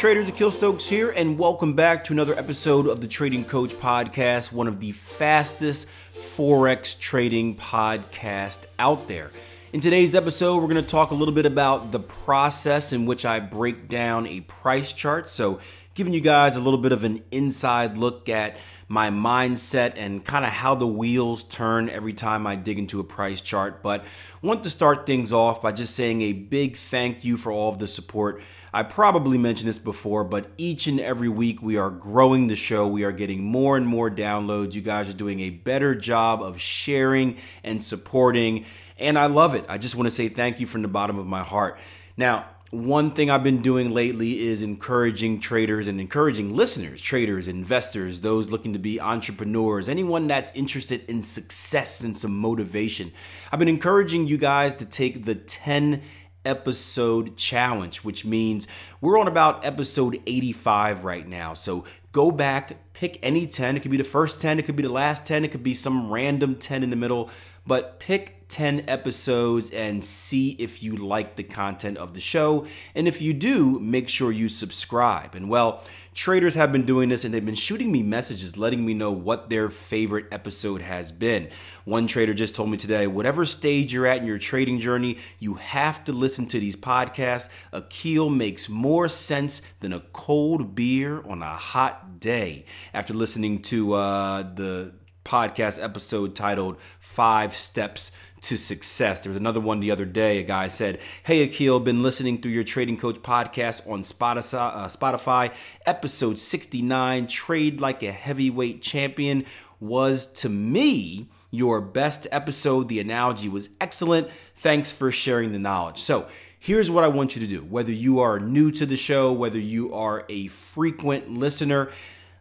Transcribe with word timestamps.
Traders, 0.00 0.30
Akil 0.30 0.50
Stokes 0.50 0.88
here, 0.88 1.10
and 1.10 1.38
welcome 1.38 1.74
back 1.74 2.02
to 2.04 2.14
another 2.14 2.34
episode 2.38 2.86
of 2.86 3.02
the 3.02 3.06
Trading 3.06 3.44
Coach 3.44 3.74
Podcast, 3.74 4.50
one 4.50 4.66
of 4.66 4.80
the 4.80 4.92
fastest 4.92 5.88
Forex 6.14 6.98
trading 6.98 7.54
podcasts 7.54 8.64
out 8.78 9.08
there. 9.08 9.30
In 9.74 9.80
today's 9.80 10.14
episode, 10.14 10.62
we're 10.62 10.68
going 10.68 10.82
to 10.82 10.90
talk 10.90 11.10
a 11.10 11.14
little 11.14 11.34
bit 11.34 11.44
about 11.44 11.92
the 11.92 12.00
process 12.00 12.94
in 12.94 13.04
which 13.04 13.26
I 13.26 13.40
break 13.40 13.90
down 13.90 14.26
a 14.26 14.40
price 14.40 14.94
chart. 14.94 15.28
So, 15.28 15.60
giving 15.92 16.14
you 16.14 16.22
guys 16.22 16.56
a 16.56 16.60
little 16.60 16.78
bit 16.78 16.92
of 16.92 17.04
an 17.04 17.22
inside 17.30 17.98
look 17.98 18.30
at 18.30 18.56
my 18.88 19.10
mindset 19.10 19.92
and 19.96 20.24
kind 20.24 20.46
of 20.46 20.50
how 20.50 20.74
the 20.74 20.86
wheels 20.86 21.44
turn 21.44 21.90
every 21.90 22.14
time 22.14 22.46
I 22.46 22.56
dig 22.56 22.78
into 22.78 23.00
a 23.00 23.04
price 23.04 23.42
chart. 23.42 23.82
But 23.82 24.06
want 24.40 24.64
to 24.64 24.70
start 24.70 25.04
things 25.04 25.30
off 25.30 25.60
by 25.60 25.72
just 25.72 25.94
saying 25.94 26.22
a 26.22 26.32
big 26.32 26.76
thank 26.76 27.22
you 27.22 27.36
for 27.36 27.52
all 27.52 27.68
of 27.68 27.78
the 27.78 27.86
support 27.86 28.40
I 28.72 28.84
probably 28.84 29.36
mentioned 29.36 29.68
this 29.68 29.78
before, 29.78 30.22
but 30.22 30.50
each 30.56 30.86
and 30.86 31.00
every 31.00 31.28
week 31.28 31.60
we 31.60 31.76
are 31.76 31.90
growing 31.90 32.46
the 32.46 32.56
show. 32.56 32.86
We 32.86 33.02
are 33.04 33.12
getting 33.12 33.42
more 33.42 33.76
and 33.76 33.86
more 33.86 34.10
downloads. 34.10 34.74
You 34.74 34.82
guys 34.82 35.10
are 35.10 35.16
doing 35.16 35.40
a 35.40 35.50
better 35.50 35.94
job 35.94 36.42
of 36.42 36.60
sharing 36.60 37.36
and 37.64 37.82
supporting, 37.82 38.64
and 38.96 39.18
I 39.18 39.26
love 39.26 39.54
it. 39.54 39.64
I 39.68 39.78
just 39.78 39.96
want 39.96 40.06
to 40.06 40.10
say 40.12 40.28
thank 40.28 40.60
you 40.60 40.66
from 40.66 40.82
the 40.82 40.88
bottom 40.88 41.18
of 41.18 41.26
my 41.26 41.42
heart. 41.42 41.78
Now, 42.16 42.46
one 42.70 43.10
thing 43.10 43.32
I've 43.32 43.42
been 43.42 43.62
doing 43.62 43.90
lately 43.90 44.38
is 44.38 44.62
encouraging 44.62 45.40
traders 45.40 45.88
and 45.88 46.00
encouraging 46.00 46.54
listeners, 46.54 47.02
traders, 47.02 47.48
investors, 47.48 48.20
those 48.20 48.50
looking 48.50 48.74
to 48.74 48.78
be 48.78 49.00
entrepreneurs, 49.00 49.88
anyone 49.88 50.28
that's 50.28 50.54
interested 50.54 51.04
in 51.08 51.20
success 51.22 52.04
and 52.04 52.16
some 52.16 52.36
motivation. 52.36 53.10
I've 53.50 53.58
been 53.58 53.66
encouraging 53.66 54.28
you 54.28 54.36
guys 54.36 54.74
to 54.74 54.84
take 54.84 55.24
the 55.24 55.34
10 55.34 56.02
episode 56.44 57.36
challenge, 57.36 57.98
which 57.98 58.24
means 58.24 58.66
we're 59.00 59.18
on 59.18 59.28
about 59.28 59.64
episode 59.64 60.20
85 60.26 61.04
right 61.04 61.26
now. 61.26 61.54
So 61.54 61.84
go 62.12 62.30
back, 62.30 62.92
pick 62.92 63.18
any 63.22 63.46
10. 63.46 63.76
It 63.76 63.80
could 63.80 63.90
be 63.90 63.96
the 63.96 64.04
first 64.04 64.40
10, 64.40 64.58
it 64.58 64.64
could 64.64 64.76
be 64.76 64.82
the 64.82 64.92
last 64.92 65.26
10, 65.26 65.44
it 65.44 65.50
could 65.50 65.62
be 65.62 65.74
some 65.74 66.10
random 66.10 66.56
10 66.56 66.82
in 66.82 66.90
the 66.90 66.96
middle, 66.96 67.30
but 67.66 68.00
pick 68.00 68.39
10 68.50 68.84
episodes 68.88 69.70
and 69.70 70.02
see 70.02 70.50
if 70.58 70.82
you 70.82 70.96
like 70.96 71.36
the 71.36 71.42
content 71.42 71.96
of 71.96 72.14
the 72.14 72.20
show. 72.20 72.66
And 72.94 73.08
if 73.08 73.22
you 73.22 73.32
do, 73.32 73.78
make 73.78 74.08
sure 74.08 74.32
you 74.32 74.48
subscribe. 74.48 75.34
And 75.34 75.48
well, 75.48 75.82
traders 76.14 76.56
have 76.56 76.72
been 76.72 76.84
doing 76.84 77.08
this 77.08 77.24
and 77.24 77.32
they've 77.32 77.44
been 77.44 77.54
shooting 77.54 77.92
me 77.92 78.02
messages 78.02 78.58
letting 78.58 78.84
me 78.84 78.92
know 78.92 79.12
what 79.12 79.48
their 79.48 79.70
favorite 79.70 80.26
episode 80.32 80.82
has 80.82 81.12
been. 81.12 81.48
One 81.84 82.06
trader 82.06 82.34
just 82.34 82.54
told 82.54 82.70
me 82.70 82.76
today, 82.76 83.06
whatever 83.06 83.44
stage 83.44 83.94
you're 83.94 84.06
at 84.06 84.18
in 84.18 84.26
your 84.26 84.38
trading 84.38 84.80
journey, 84.80 85.18
you 85.38 85.54
have 85.54 86.04
to 86.04 86.12
listen 86.12 86.46
to 86.48 86.60
these 86.60 86.76
podcasts. 86.76 87.48
Akil 87.72 88.28
makes 88.28 88.68
more 88.68 89.08
sense 89.08 89.62
than 89.78 89.92
a 89.92 90.00
cold 90.12 90.74
beer 90.74 91.22
on 91.26 91.42
a 91.42 91.54
hot 91.56 92.18
day. 92.18 92.64
After 92.92 93.14
listening 93.14 93.62
to 93.62 93.94
uh, 93.94 94.42
the 94.42 94.92
podcast 95.24 95.82
episode 95.82 96.34
titled 96.34 96.76
Five 96.98 97.54
Steps 97.56 98.10
to 98.42 98.56
success. 98.56 99.20
There 99.20 99.30
was 99.30 99.36
another 99.36 99.60
one 99.60 99.80
the 99.80 99.90
other 99.90 100.04
day. 100.04 100.38
A 100.38 100.42
guy 100.42 100.66
said, 100.66 101.00
Hey, 101.24 101.42
Akil, 101.42 101.80
been 101.80 102.02
listening 102.02 102.40
through 102.40 102.52
your 102.52 102.64
Trading 102.64 102.96
Coach 102.96 103.16
podcast 103.16 103.88
on 103.90 104.02
Spotify, 104.02 104.74
uh, 104.74 104.86
Spotify. 104.86 105.52
Episode 105.86 106.38
69, 106.38 107.26
Trade 107.26 107.80
Like 107.80 108.02
a 108.02 108.12
Heavyweight 108.12 108.82
Champion, 108.82 109.44
was 109.78 110.26
to 110.26 110.48
me 110.48 111.28
your 111.50 111.80
best 111.80 112.26
episode. 112.30 112.88
The 112.88 113.00
analogy 113.00 113.48
was 113.48 113.70
excellent. 113.80 114.28
Thanks 114.54 114.92
for 114.92 115.10
sharing 115.10 115.52
the 115.52 115.58
knowledge. 115.58 115.98
So, 115.98 116.28
here's 116.58 116.90
what 116.90 117.04
I 117.04 117.08
want 117.08 117.34
you 117.34 117.40
to 117.40 117.46
do. 117.46 117.62
Whether 117.62 117.92
you 117.92 118.20
are 118.20 118.38
new 118.38 118.70
to 118.72 118.86
the 118.86 118.96
show, 118.96 119.32
whether 119.32 119.58
you 119.58 119.92
are 119.94 120.24
a 120.28 120.48
frequent 120.48 121.32
listener, 121.32 121.90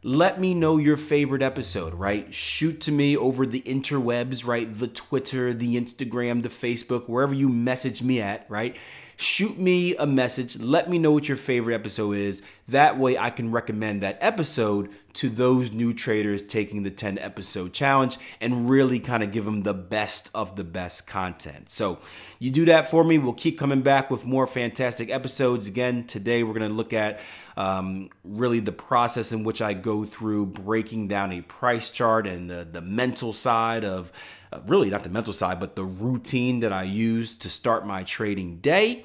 let 0.01 0.39
me 0.39 0.53
know 0.53 0.77
your 0.77 0.95
favorite 0.95 1.41
episode, 1.41 1.93
right? 1.93 2.33
Shoot 2.33 2.79
to 2.81 2.91
me 2.91 3.17
over 3.17 3.45
the 3.45 3.61
interwebs, 3.63 4.45
right? 4.45 4.73
The 4.73 4.87
Twitter, 4.87 5.53
the 5.53 5.79
Instagram, 5.79 6.41
the 6.41 6.49
Facebook, 6.49 7.09
wherever 7.09 7.33
you 7.33 7.49
message 7.49 8.01
me 8.01 8.21
at, 8.21 8.45
right? 8.47 8.77
Shoot 9.17 9.59
me 9.59 9.97
a 9.97 10.05
message. 10.05 10.57
Let 10.57 10.89
me 10.89 10.97
know 10.97 11.11
what 11.11 11.27
your 11.27 11.35
favorite 11.35 11.75
episode 11.75 12.15
is. 12.15 12.41
That 12.69 12.97
way 12.97 13.17
I 13.17 13.29
can 13.29 13.51
recommend 13.51 14.01
that 14.01 14.17
episode 14.21 14.89
to 15.15 15.27
those 15.27 15.73
new 15.73 15.93
traders 15.93 16.41
taking 16.41 16.83
the 16.83 16.89
10 16.89 17.17
episode 17.17 17.73
challenge 17.73 18.17
and 18.39 18.69
really 18.69 18.99
kind 18.99 19.21
of 19.21 19.33
give 19.33 19.43
them 19.43 19.63
the 19.63 19.73
best 19.73 20.29
of 20.33 20.55
the 20.55 20.63
best 20.63 21.05
content. 21.05 21.69
So 21.69 21.99
you 22.39 22.51
do 22.51 22.63
that 22.65 22.89
for 22.89 23.03
me. 23.03 23.17
We'll 23.17 23.33
keep 23.33 23.59
coming 23.59 23.81
back 23.81 24.09
with 24.09 24.23
more 24.23 24.47
fantastic 24.47 25.09
episodes. 25.09 25.67
Again, 25.67 26.05
today 26.05 26.43
we're 26.43 26.53
going 26.53 26.69
to 26.69 26.77
look 26.77 26.93
at 26.93 27.19
um, 27.59 28.09
really 28.23 28.61
the 28.61 28.71
process 28.71 29.33
in 29.33 29.43
which 29.43 29.61
I 29.61 29.73
go 29.73 30.05
through 30.05 30.45
breaking 30.45 31.09
down 31.09 31.33
a 31.33 31.41
price 31.41 31.89
chart 31.89 32.25
and 32.25 32.49
the, 32.49 32.65
the 32.69 32.79
mental 32.79 33.33
side 33.33 33.83
of 33.83 34.13
uh, 34.53 34.61
really 34.65 34.89
not 34.89 35.03
the 35.03 35.09
mental 35.09 35.33
side, 35.33 35.59
but 35.59 35.75
the 35.75 35.83
routine 35.83 36.61
that 36.61 36.71
I 36.71 36.83
use 36.83 37.35
to 37.35 37.49
start 37.49 37.85
my 37.85 38.03
trading 38.03 38.59
day. 38.59 39.03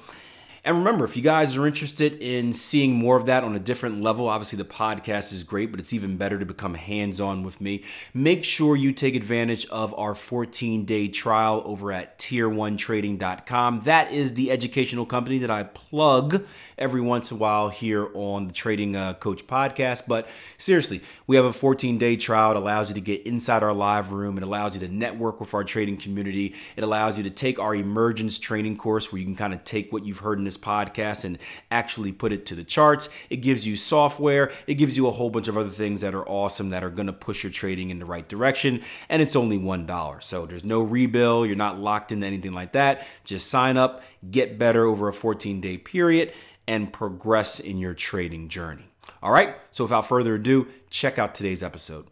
And 0.65 0.79
remember, 0.79 1.05
if 1.05 1.15
you 1.15 1.21
guys 1.21 1.55
are 1.55 1.67
interested 1.67 2.13
in 2.13 2.51
seeing 2.51 2.95
more 2.95 3.17
of 3.17 3.27
that 3.27 3.43
on 3.43 3.55
a 3.55 3.59
different 3.59 4.01
level, 4.01 4.27
obviously 4.27 4.57
the 4.57 4.65
podcast 4.65 5.31
is 5.31 5.43
great, 5.43 5.69
but 5.69 5.79
it's 5.79 5.93
even 5.93 6.17
better 6.17 6.39
to 6.39 6.45
become 6.45 6.73
hands 6.73 7.21
on 7.21 7.43
with 7.43 7.61
me. 7.61 7.83
Make 8.15 8.43
sure 8.43 8.75
you 8.75 8.91
take 8.91 9.15
advantage 9.15 9.67
of 9.67 9.93
our 9.93 10.15
14 10.15 10.83
day 10.85 11.07
trial 11.07 11.61
over 11.65 11.91
at 11.91 12.17
tier1trading.com. 12.17 13.81
That 13.81 14.11
is 14.11 14.33
the 14.33 14.49
educational 14.49 15.05
company 15.05 15.37
that 15.37 15.51
I 15.51 15.63
plug 15.63 16.43
every 16.77 17.01
once 17.01 17.31
in 17.31 17.37
a 17.37 17.39
while 17.39 17.69
here 17.69 18.09
on 18.13 18.47
the 18.47 18.53
Trading 18.53 18.95
uh, 18.95 19.13
Coach 19.13 19.47
podcast. 19.47 20.03
But 20.07 20.27
seriously, 20.57 21.01
we 21.27 21.35
have 21.35 21.45
a 21.45 21.53
14 21.53 21.97
day 21.97 22.15
trial. 22.15 22.51
It 22.51 22.57
allows 22.57 22.89
you 22.89 22.95
to 22.95 23.01
get 23.01 23.25
inside 23.25 23.63
our 23.63 23.73
live 23.73 24.11
room, 24.11 24.37
it 24.37 24.43
allows 24.43 24.73
you 24.75 24.81
to 24.81 24.87
network 24.87 25.39
with 25.39 25.53
our 25.53 25.63
trading 25.63 25.97
community, 25.97 26.55
it 26.75 26.83
allows 26.83 27.17
you 27.17 27.23
to 27.23 27.29
take 27.29 27.59
our 27.59 27.75
emergence 27.75 28.39
training 28.39 28.77
course 28.77 29.11
where 29.11 29.19
you 29.19 29.25
can 29.25 29.35
kind 29.35 29.53
of 29.53 29.63
take 29.63 29.91
what 29.91 30.05
you've 30.05 30.19
heard 30.19 30.37
in 30.37 30.45
this 30.45 30.57
podcast 30.57 31.25
and 31.25 31.37
actually 31.71 32.11
put 32.11 32.31
it 32.31 32.45
to 32.47 32.55
the 32.55 32.63
charts. 32.63 33.09
It 33.29 33.37
gives 33.37 33.67
you 33.67 33.75
software, 33.75 34.51
it 34.67 34.75
gives 34.75 34.97
you 34.97 35.07
a 35.07 35.11
whole 35.11 35.29
bunch 35.29 35.47
of 35.47 35.57
other 35.57 35.69
things 35.69 36.01
that 36.01 36.13
are 36.13 36.27
awesome 36.27 36.69
that 36.69 36.83
are 36.83 36.89
going 36.89 37.07
to 37.07 37.13
push 37.13 37.43
your 37.43 37.51
trading 37.51 37.89
in 37.89 37.99
the 37.99 38.05
right 38.05 38.27
direction. 38.27 38.81
And 39.09 39.21
it's 39.21 39.35
only 39.35 39.57
$1. 39.57 40.23
So 40.23 40.45
there's 40.45 40.63
no 40.63 40.85
rebill, 40.85 41.47
you're 41.47 41.55
not 41.55 41.79
locked 41.79 42.11
into 42.11 42.27
anything 42.27 42.53
like 42.53 42.73
that. 42.73 43.05
Just 43.23 43.49
sign 43.49 43.77
up, 43.77 44.03
get 44.29 44.57
better 44.57 44.85
over 44.85 45.07
a 45.07 45.13
14 45.13 45.61
day 45.61 45.77
period 45.77 46.33
and 46.67 46.91
progress 46.91 47.59
in 47.59 47.77
your 47.77 47.93
trading 47.93 48.49
journey. 48.49 48.85
All 49.21 49.31
right, 49.31 49.55
so 49.71 49.83
without 49.83 50.07
further 50.07 50.35
ado, 50.35 50.67
check 50.89 51.19
out 51.19 51.35
today's 51.35 51.61
episode. 51.61 52.07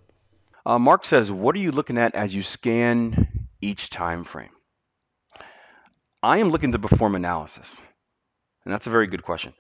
Uh, 0.66 0.80
Mark 0.80 1.06
says, 1.06 1.32
What 1.32 1.56
are 1.56 1.60
you 1.60 1.72
looking 1.72 1.98
at 1.98 2.16
as 2.16 2.34
you 2.34 2.42
scan 2.42 3.48
each 3.62 3.90
time 3.90 4.24
frame? 4.24 4.50
I 6.22 6.38
am 6.38 6.52
looking 6.52 6.72
to 6.72 6.80
perform 6.80 7.16
analysis. 7.16 7.82
And 8.64 8.74
that's 8.74 8.88
a 8.88 8.90
very 8.90 9.08
good 9.08 9.24
question. 9.24 9.54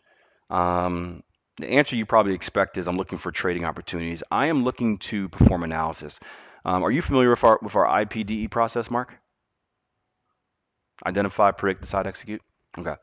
Um, 0.49 1.23
the 1.57 1.69
answer 1.69 1.95
you 1.95 2.05
probably 2.05 2.33
expect 2.33 2.77
is 2.77 2.87
I'm 2.87 2.97
looking 2.97 3.17
for 3.17 3.31
trading 3.31 3.65
opportunities. 3.65 4.23
I 4.31 4.47
am 4.47 4.63
looking 4.63 4.97
to 4.99 5.29
perform 5.29 5.63
analysis. 5.63 6.19
Um, 6.65 6.83
are 6.83 6.91
you 6.91 7.01
familiar 7.01 7.29
with 7.29 7.43
our 7.43 7.59
with 7.61 7.75
our 7.75 7.85
IPDE 7.85 8.49
process, 8.49 8.89
Mark? 8.89 9.13
Identify, 11.05 11.51
predict, 11.51 11.81
decide, 11.81 12.07
execute. 12.07 12.41
Okay. 12.77 12.95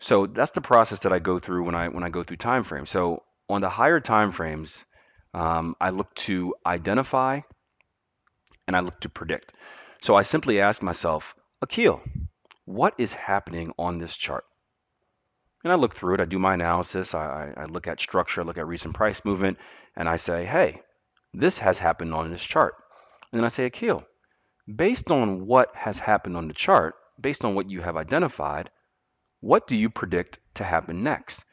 So 0.00 0.26
that's 0.26 0.52
the 0.52 0.60
process 0.60 1.00
that 1.00 1.12
I 1.12 1.18
go 1.18 1.38
through 1.38 1.64
when 1.64 1.74
I 1.74 1.88
when 1.88 2.04
I 2.04 2.08
go 2.08 2.22
through 2.22 2.36
time 2.36 2.64
frames. 2.64 2.90
So 2.90 3.22
on 3.48 3.60
the 3.60 3.68
higher 3.68 4.00
time 4.00 4.32
frames, 4.32 4.84
um, 5.34 5.74
I 5.80 5.90
look 5.90 6.14
to 6.26 6.54
identify 6.64 7.40
and 8.66 8.76
I 8.76 8.80
look 8.80 9.00
to 9.00 9.08
predict. 9.08 9.52
So 10.02 10.14
I 10.14 10.22
simply 10.22 10.60
ask 10.60 10.82
myself, 10.82 11.34
Akil, 11.62 12.00
what 12.64 12.94
is 12.98 13.12
happening 13.12 13.72
on 13.78 13.98
this 13.98 14.14
chart? 14.14 14.44
And 15.64 15.72
I 15.72 15.76
look 15.76 15.94
through 15.94 16.14
it, 16.14 16.20
I 16.20 16.24
do 16.24 16.38
my 16.38 16.54
analysis, 16.54 17.14
I, 17.14 17.52
I 17.56 17.64
look 17.64 17.88
at 17.88 18.00
structure, 18.00 18.42
I 18.42 18.44
look 18.44 18.58
at 18.58 18.68
recent 18.68 18.94
price 18.94 19.24
movement, 19.24 19.58
and 19.96 20.08
I 20.08 20.16
say, 20.16 20.44
hey, 20.44 20.82
this 21.34 21.58
has 21.58 21.78
happened 21.78 22.14
on 22.14 22.30
this 22.30 22.42
chart. 22.42 22.74
And 23.32 23.38
then 23.38 23.44
I 23.44 23.48
say, 23.48 23.64
Akil, 23.64 24.04
based 24.72 25.10
on 25.10 25.46
what 25.46 25.74
has 25.74 25.98
happened 25.98 26.36
on 26.36 26.46
the 26.46 26.54
chart, 26.54 26.94
based 27.20 27.44
on 27.44 27.56
what 27.56 27.68
you 27.68 27.80
have 27.80 27.96
identified, 27.96 28.70
what 29.40 29.66
do 29.66 29.76
you 29.76 29.90
predict 29.90 30.38
to 30.54 30.64
happen 30.64 31.02
next? 31.02 31.44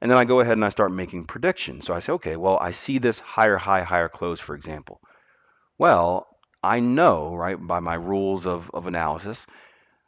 And 0.00 0.10
then 0.10 0.18
I 0.18 0.24
go 0.24 0.40
ahead 0.40 0.54
and 0.54 0.64
I 0.64 0.70
start 0.70 0.92
making 0.92 1.26
predictions. 1.26 1.84
So 1.84 1.92
I 1.92 1.98
say, 1.98 2.12
okay, 2.14 2.36
well, 2.36 2.58
I 2.58 2.70
see 2.70 2.98
this 2.98 3.18
higher 3.18 3.58
high, 3.58 3.82
higher 3.82 4.08
close, 4.08 4.40
for 4.40 4.54
example. 4.54 5.00
Well, 5.76 6.26
I 6.62 6.80
know, 6.80 7.34
right, 7.34 7.56
by 7.56 7.80
my 7.80 7.94
rules 7.94 8.46
of, 8.46 8.70
of 8.72 8.86
analysis, 8.86 9.46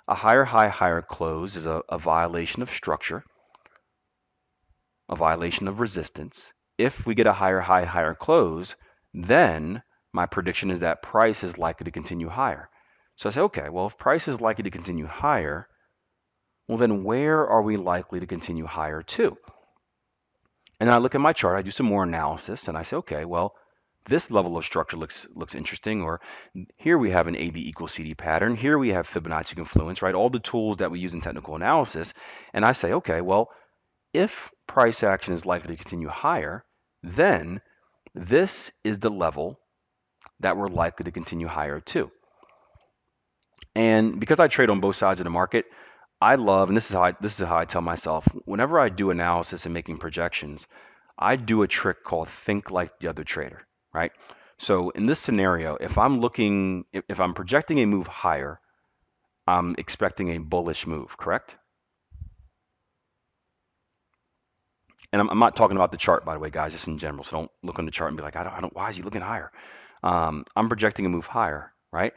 a 0.08 0.14
higher 0.14 0.44
high, 0.44 0.68
higher 0.68 1.02
close 1.02 1.56
is 1.56 1.66
a, 1.66 1.82
a 1.88 1.98
violation 1.98 2.62
of 2.62 2.70
structure, 2.70 3.24
a 5.08 5.16
violation 5.16 5.68
of 5.68 5.80
resistance. 5.80 6.52
If 6.78 7.06
we 7.06 7.14
get 7.14 7.26
a 7.26 7.32
higher 7.32 7.60
high, 7.60 7.84
higher 7.84 8.14
close, 8.14 8.74
then 9.12 9.82
my 10.12 10.26
prediction 10.26 10.70
is 10.70 10.80
that 10.80 11.02
price 11.02 11.44
is 11.44 11.58
likely 11.58 11.84
to 11.84 11.90
continue 11.90 12.28
higher. 12.28 12.68
So 13.16 13.28
I 13.28 13.32
say, 13.32 13.40
okay, 13.42 13.68
well, 13.68 13.86
if 13.86 13.98
price 13.98 14.26
is 14.26 14.40
likely 14.40 14.64
to 14.64 14.70
continue 14.70 15.06
higher, 15.06 15.68
well, 16.72 16.78
then 16.78 17.04
where 17.04 17.46
are 17.46 17.60
we 17.60 17.76
likely 17.76 18.20
to 18.20 18.26
continue 18.26 18.64
higher 18.64 19.02
to? 19.02 19.36
And 20.80 20.88
then 20.88 20.94
I 20.94 20.96
look 21.00 21.14
at 21.14 21.20
my 21.20 21.34
chart, 21.34 21.58
I 21.58 21.60
do 21.60 21.70
some 21.70 21.84
more 21.84 22.02
analysis, 22.02 22.66
and 22.66 22.78
I 22.78 22.82
say, 22.82 22.96
okay, 22.96 23.26
well, 23.26 23.54
this 24.06 24.30
level 24.30 24.56
of 24.56 24.64
structure 24.64 24.96
looks 24.96 25.26
looks 25.34 25.54
interesting, 25.54 26.00
or 26.00 26.22
here 26.78 26.96
we 26.96 27.10
have 27.10 27.26
an 27.26 27.36
AB 27.36 27.68
equals 27.68 27.92
CD 27.92 28.14
pattern, 28.14 28.56
here 28.56 28.78
we 28.78 28.88
have 28.88 29.06
Fibonacci 29.06 29.54
confluence, 29.54 30.00
right? 30.00 30.14
All 30.14 30.30
the 30.30 30.40
tools 30.40 30.78
that 30.78 30.90
we 30.90 30.98
use 30.98 31.12
in 31.12 31.20
technical 31.20 31.56
analysis. 31.56 32.14
And 32.54 32.64
I 32.64 32.72
say, 32.72 32.94
okay, 32.94 33.20
well, 33.20 33.50
if 34.14 34.50
price 34.66 35.02
action 35.02 35.34
is 35.34 35.44
likely 35.44 35.76
to 35.76 35.82
continue 35.82 36.08
higher, 36.08 36.64
then 37.02 37.60
this 38.14 38.72
is 38.82 38.98
the 38.98 39.10
level 39.10 39.60
that 40.40 40.56
we're 40.56 40.68
likely 40.68 41.04
to 41.04 41.10
continue 41.10 41.48
higher 41.48 41.80
to. 41.80 42.10
And 43.74 44.18
because 44.18 44.38
I 44.38 44.48
trade 44.48 44.70
on 44.70 44.80
both 44.80 44.96
sides 44.96 45.20
of 45.20 45.24
the 45.24 45.30
market, 45.30 45.66
I 46.22 46.36
love, 46.36 46.68
and 46.68 46.76
this 46.76 46.88
is 46.88 46.94
how 46.94 47.02
I, 47.02 47.12
this 47.20 47.40
is 47.40 47.48
how 47.48 47.58
I 47.58 47.64
tell 47.64 47.80
myself, 47.80 48.26
whenever 48.44 48.78
I 48.78 48.90
do 48.90 49.10
analysis 49.10 49.64
and 49.66 49.74
making 49.74 49.98
projections, 49.98 50.68
I 51.18 51.34
do 51.34 51.62
a 51.62 51.68
trick 51.68 52.04
called 52.04 52.28
think 52.28 52.70
like 52.70 53.00
the 53.00 53.08
other 53.08 53.24
trader, 53.24 53.60
right? 53.92 54.12
So 54.58 54.90
in 54.90 55.06
this 55.06 55.18
scenario, 55.18 55.76
if 55.80 55.98
I'm 55.98 56.20
looking, 56.20 56.84
if, 56.92 57.18
I'm 57.18 57.34
projecting 57.34 57.80
a 57.80 57.86
move 57.86 58.06
higher, 58.06 58.60
I'm 59.48 59.74
expecting 59.78 60.30
a 60.30 60.38
bullish 60.38 60.86
move, 60.86 61.16
correct? 61.16 61.56
And 65.12 65.20
I'm, 65.20 65.28
I'm, 65.28 65.40
not 65.40 65.56
talking 65.56 65.76
about 65.76 65.90
the 65.90 65.98
chart, 65.98 66.24
by 66.24 66.34
the 66.34 66.38
way, 66.40 66.50
guys, 66.50 66.70
just 66.70 66.86
in 66.86 66.98
general. 66.98 67.24
So 67.24 67.36
don't 67.38 67.50
look 67.64 67.80
on 67.80 67.84
the 67.84 67.90
chart 67.90 68.10
and 68.10 68.16
be 68.16 68.22
like, 68.22 68.36
I 68.36 68.44
don't, 68.44 68.52
I 68.52 68.60
don't 68.60 68.74
why 68.76 68.90
is 68.90 68.96
he 68.96 69.02
looking 69.02 69.22
higher? 69.22 69.50
Um, 70.04 70.44
I'm 70.54 70.68
projecting 70.68 71.04
a 71.04 71.08
move 71.08 71.26
higher, 71.26 71.72
right? 71.90 72.12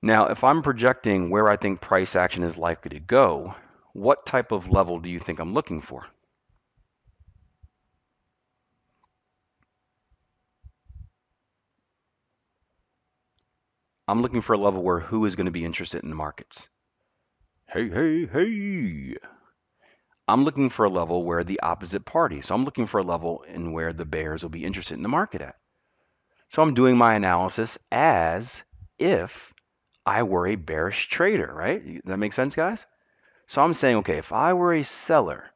Now, 0.00 0.26
if 0.26 0.44
I'm 0.44 0.62
projecting 0.62 1.28
where 1.28 1.48
I 1.48 1.56
think 1.56 1.80
price 1.80 2.14
action 2.14 2.44
is 2.44 2.56
likely 2.56 2.90
to 2.90 3.00
go, 3.00 3.54
what 3.92 4.26
type 4.26 4.52
of 4.52 4.70
level 4.70 5.00
do 5.00 5.10
you 5.10 5.18
think 5.18 5.40
I'm 5.40 5.54
looking 5.54 5.80
for? 5.80 6.06
I'm 14.06 14.22
looking 14.22 14.40
for 14.40 14.52
a 14.54 14.58
level 14.58 14.82
where 14.82 15.00
who 15.00 15.26
is 15.26 15.34
going 15.36 15.46
to 15.46 15.52
be 15.52 15.64
interested 15.64 16.02
in 16.02 16.10
the 16.10 16.16
markets? 16.16 16.68
Hey, 17.66 17.90
hey, 17.90 18.26
hey. 18.26 19.16
I'm 20.28 20.44
looking 20.44 20.70
for 20.70 20.84
a 20.84 20.90
level 20.90 21.24
where 21.24 21.42
the 21.42 21.60
opposite 21.60 22.04
party. 22.04 22.40
So 22.40 22.54
I'm 22.54 22.64
looking 22.64 22.86
for 22.86 23.00
a 23.00 23.02
level 23.02 23.42
in 23.42 23.72
where 23.72 23.92
the 23.92 24.04
bears 24.04 24.42
will 24.42 24.50
be 24.50 24.64
interested 24.64 24.94
in 24.94 25.02
the 25.02 25.08
market 25.08 25.42
at. 25.42 25.56
So 26.50 26.62
I'm 26.62 26.74
doing 26.74 26.96
my 26.96 27.14
analysis 27.14 27.78
as 27.90 28.62
if 28.98 29.52
I 30.08 30.22
were 30.22 30.46
a 30.46 30.56
bearish 30.56 31.08
trader, 31.08 31.52
right? 31.54 32.02
That 32.06 32.16
makes 32.16 32.34
sense, 32.34 32.56
guys? 32.56 32.86
So 33.46 33.62
I'm 33.62 33.74
saying, 33.74 33.96
okay, 33.96 34.16
if 34.16 34.32
I 34.32 34.54
were 34.54 34.72
a 34.72 34.82
seller, 34.82 35.50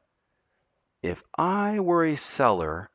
if 1.01 1.23
I 1.35 1.79
were 1.79 2.05
a 2.05 2.15
seller, 2.15 2.91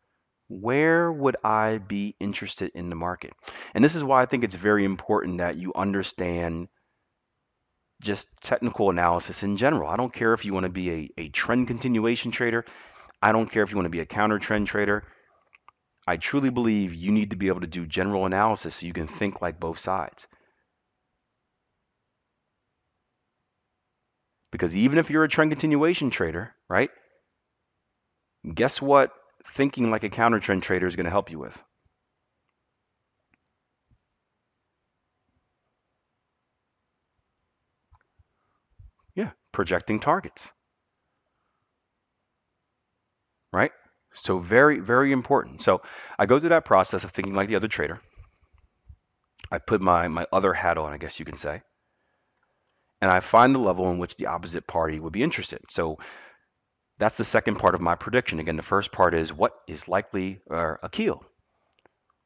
where 0.46 1.10
would 1.10 1.34
I 1.43 1.78
be 1.78 2.14
interested 2.20 2.70
in 2.76 2.90
the 2.90 2.94
market? 2.94 3.32
And 3.75 3.82
this 3.82 3.96
is 3.96 4.05
why 4.05 4.22
I 4.22 4.26
think 4.26 4.44
it's 4.44 4.55
very 4.55 4.84
important 4.84 5.38
that 5.38 5.56
you 5.56 5.72
understand 5.75 6.69
just 8.02 8.28
technical 8.40 8.88
analysis 8.88 9.43
in 9.43 9.56
general. 9.56 9.90
I 9.90 9.96
don't 9.96 10.14
care 10.14 10.34
if 10.34 10.44
you 10.44 10.55
want 10.55 10.62
to 10.62 10.70
be 10.70 10.90
a, 10.93 11.10
a 11.19 11.28
trend 11.28 11.66
continuation 11.66 12.31
trader. 12.31 12.64
I 13.20 13.32
don't 13.32 13.50
care 13.50 13.64
if 13.64 13.72
you 13.72 13.76
want 13.76 13.87
to 13.87 13.99
be 13.99 13.99
a 13.99 14.06
counter 14.06 14.38
trend 14.38 14.69
trader. 14.69 15.02
I 16.06 16.19
truly 16.19 16.50
believe 16.50 16.94
you 16.94 17.10
need 17.10 17.31
to 17.31 17.37
be 17.37 17.49
able 17.49 17.62
to 17.62 17.66
do 17.66 17.84
general 17.84 18.26
analysis 18.26 18.76
so 18.76 18.87
you 18.87 18.93
can 18.93 19.08
think 19.08 19.43
like 19.43 19.58
both 19.58 19.81
sides. 19.81 20.28
Because 24.50 24.77
even 24.77 24.99
if 24.99 25.11
you're 25.11 25.25
a 25.25 25.29
trend 25.29 25.50
continuation 25.50 26.11
trader, 26.11 26.55
right? 26.69 26.91
Guess 28.55 28.81
what 28.81 29.12
thinking 29.55 29.91
like 29.91 30.05
a 30.05 30.09
counter 30.09 30.41
trend 30.41 30.62
trader 30.62 30.87
is 30.87 30.97
going 30.97 31.05
to 31.05 31.11
help 31.11 31.31
you 31.31 31.39
with? 31.39 31.62
Yeah, 39.15 39.31
projecting 39.53 40.00
targets. 40.00 40.51
Right? 43.53 43.73
So 44.15 44.39
very, 44.39 44.81
very 44.81 45.12
important. 45.12 45.62
So 45.62 45.83
I 46.19 46.27
go 46.27 46.39
through 46.39 46.51
that 46.51 46.65
process 46.65 47.05
of 47.05 47.11
thinking 47.11 47.35
like 47.35 47.49
the 47.49 47.56
other 47.56 47.69
trader. 47.69 48.01
I 49.51 49.59
put 49.59 49.81
my, 49.81 50.09
my 50.09 50.27
other 50.33 50.53
hat 50.53 50.79
on, 50.79 50.93
I 50.93 50.99
guess 50.99 51.19
you 51.19 51.25
can 51.25 51.37
say 51.37 51.62
and 53.00 53.11
I 53.11 53.21
find 53.21 53.55
the 53.55 53.61
level 53.61 53.91
in 53.91 53.99
which 53.99 54.17
the 54.17 54.27
opposite 54.27 54.67
party 54.67 54.99
would 54.99 55.12
be 55.12 55.23
interested. 55.23 55.61
So 55.70 55.99
that's 56.99 57.17
the 57.17 57.25
second 57.25 57.56
part 57.56 57.75
of 57.75 57.81
my 57.81 57.94
prediction. 57.94 58.41
Again, 58.41 58.56
the 58.56 58.63
first 58.63 58.93
part 58.93 59.15
is 59.15 59.32
what 59.32 59.55
is 59.67 59.89
likely, 59.89 60.41
or 60.46 60.81
Akil. 60.82 61.25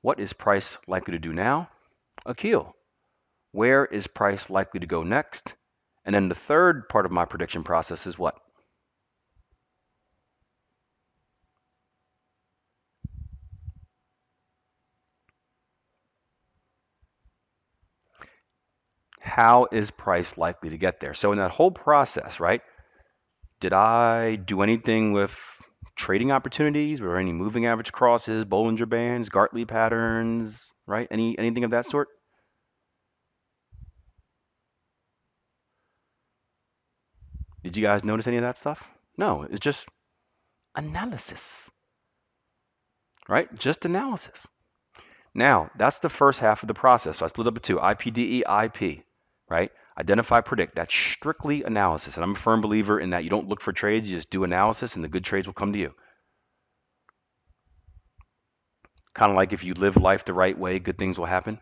What 0.00 0.18
is 0.18 0.32
price 0.32 0.78
likely 0.87 1.12
to 1.12 1.18
do 1.18 1.32
now? 1.32 1.68
Akil. 2.25 2.75
Where 3.52 3.85
is 3.85 4.06
price 4.06 4.49
likely 4.49 4.80
to 4.80 4.87
go 4.87 5.02
next? 5.02 5.54
And 6.04 6.14
then 6.14 6.28
the 6.28 6.35
third 6.35 6.88
part 6.88 7.06
of 7.06 7.12
my 7.12 7.26
prediction 7.26 7.62
process 7.62 8.06
is 8.06 8.18
what? 8.18 8.37
How 19.42 19.66
is 19.72 19.90
price 19.90 20.38
likely 20.38 20.70
to 20.70 20.78
get 20.78 21.00
there? 21.00 21.14
So 21.14 21.32
in 21.32 21.38
that 21.38 21.50
whole 21.50 21.72
process, 21.72 22.38
right? 22.38 22.62
Did 23.58 23.72
I 23.72 24.37
do 24.37 24.62
anything 24.62 25.12
with 25.12 25.37
trading 25.96 26.30
opportunities? 26.30 27.00
Were 27.00 27.08
there 27.08 27.16
any 27.18 27.32
moving 27.32 27.66
average 27.66 27.90
crosses, 27.90 28.44
Bollinger 28.44 28.88
Bands, 28.88 29.30
Gartley 29.30 29.66
patterns, 29.66 30.70
right? 30.87 31.08
Any 31.11 31.37
anything 31.37 31.64
of 31.64 31.72
that 31.72 31.87
sort? 31.87 32.06
Did 37.64 37.76
you 37.76 37.82
guys 37.82 38.04
notice 38.04 38.28
any 38.28 38.37
of 38.37 38.44
that 38.44 38.58
stuff? 38.58 38.88
No, 39.18 39.42
it's 39.42 39.58
just 39.58 39.88
analysis. 40.76 41.68
Right? 43.28 43.52
Just 43.58 43.87
analysis. 43.87 44.46
Now, 45.34 45.72
that's 45.76 45.99
the 45.99 46.08
first 46.08 46.38
half 46.38 46.62
of 46.62 46.68
the 46.68 46.75
process. 46.75 47.18
So 47.18 47.25
I 47.25 47.28
split 47.28 47.49
up 47.49 47.56
into 47.56 47.78
IPDE, 47.78 48.42
IP 48.66 49.04
right? 49.52 49.71
Identify, 49.99 50.40
predict. 50.40 50.75
That's 50.76 50.94
strictly 50.94 51.62
analysis. 51.62 52.16
And 52.16 52.25
I'm 52.25 52.32
a 52.32 52.35
firm 52.35 52.62
believer 52.62 52.99
in 52.99 53.11
that 53.11 53.23
you 53.23 53.30
don't 53.30 53.49
look 53.49 53.61
for 53.61 53.73
trades, 53.73 54.09
you 54.09 54.16
just 54.16 54.30
do 54.30 54.44
analysis 54.44 54.97
and 54.97 55.04
the 55.04 55.09
good 55.09 55.25
trades 55.25 55.47
will 55.47 55.52
come 55.52 55.75
to 55.75 55.78
you. 55.78 55.92
Kind 59.14 59.30
of 59.30 59.37
like 59.37 59.52
if 59.52 59.62
you 59.62 59.75
live 59.75 59.99
life 59.99 60.25
the 60.25 60.32
right 60.32 60.59
way, 60.59 60.78
good 60.78 60.97
things 60.97 61.18
will 61.18 61.26
happen. 61.26 61.61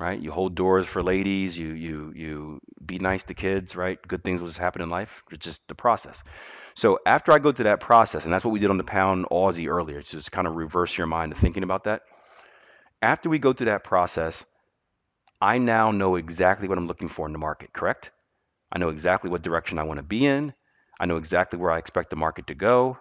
Right? 0.00 0.20
You 0.20 0.32
hold 0.32 0.56
doors 0.56 0.84
for 0.84 1.04
ladies, 1.04 1.56
you 1.56 1.68
you 1.68 2.12
you 2.16 2.60
be 2.84 2.98
nice 2.98 3.22
to 3.24 3.34
kids, 3.34 3.76
right? 3.76 3.96
Good 4.08 4.24
things 4.24 4.40
will 4.40 4.48
just 4.48 4.58
happen 4.58 4.82
in 4.82 4.90
life. 4.90 5.22
It's 5.30 5.46
just 5.46 5.60
the 5.68 5.76
process. 5.76 6.24
So 6.74 6.98
after 7.06 7.30
I 7.30 7.38
go 7.38 7.52
through 7.52 7.70
that 7.70 7.80
process, 7.80 8.24
and 8.24 8.32
that's 8.32 8.44
what 8.44 8.50
we 8.50 8.58
did 8.58 8.70
on 8.70 8.78
the 8.78 8.82
pound 8.82 9.26
Aussie 9.30 9.68
earlier, 9.68 10.02
just 10.02 10.32
kind 10.32 10.48
of 10.48 10.56
reverse 10.56 10.98
your 10.98 11.06
mind 11.06 11.32
to 11.32 11.40
thinking 11.40 11.62
about 11.62 11.84
that. 11.84 12.02
After 13.00 13.30
we 13.30 13.38
go 13.38 13.52
through 13.52 13.66
that 13.66 13.84
process, 13.84 14.44
I 15.44 15.58
now 15.58 15.90
know 15.90 16.16
exactly 16.16 16.68
what 16.68 16.78
I'm 16.78 16.86
looking 16.86 17.08
for 17.08 17.26
in 17.26 17.34
the 17.34 17.38
market, 17.38 17.70
correct? 17.74 18.10
I 18.72 18.78
know 18.78 18.88
exactly 18.88 19.28
what 19.28 19.42
direction 19.42 19.78
I 19.78 19.82
want 19.82 19.98
to 19.98 20.02
be 20.02 20.24
in. 20.24 20.54
I 20.98 21.04
know 21.04 21.18
exactly 21.18 21.58
where 21.58 21.70
I 21.70 21.76
expect 21.76 22.08
the 22.08 22.16
market 22.16 22.46
to 22.46 22.54
go, 22.54 22.96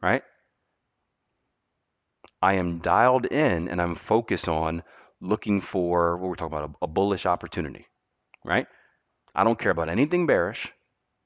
right? 0.00 0.22
I 2.40 2.54
am 2.54 2.78
dialed 2.78 3.26
in 3.26 3.68
and 3.68 3.82
I'm 3.82 3.96
focused 3.96 4.46
on 4.46 4.84
looking 5.20 5.60
for 5.60 6.16
what 6.18 6.28
we're 6.28 6.36
talking 6.36 6.56
about 6.56 6.70
a, 6.70 6.84
a 6.84 6.86
bullish 6.86 7.26
opportunity, 7.26 7.88
right? 8.44 8.68
I 9.34 9.42
don't 9.42 9.58
care 9.58 9.72
about 9.72 9.88
anything 9.88 10.28
bearish 10.28 10.72